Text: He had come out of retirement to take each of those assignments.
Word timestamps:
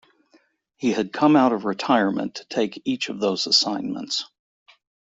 He 0.77 0.93
had 0.93 1.13
come 1.13 1.35
out 1.35 1.53
of 1.53 1.63
retirement 1.63 2.33
to 2.33 2.45
take 2.45 2.81
each 2.85 3.09
of 3.09 3.19
those 3.19 3.45
assignments. 3.45 4.23